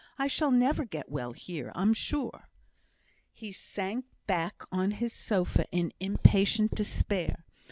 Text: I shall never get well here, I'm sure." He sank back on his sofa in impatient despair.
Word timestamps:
I 0.17 0.25
shall 0.25 0.49
never 0.49 0.83
get 0.83 1.11
well 1.11 1.33
here, 1.33 1.71
I'm 1.75 1.93
sure." 1.93 2.49
He 3.31 3.51
sank 3.51 4.05
back 4.25 4.63
on 4.71 4.89
his 4.89 5.13
sofa 5.13 5.67
in 5.71 5.93
impatient 5.99 6.73
despair. 6.73 7.45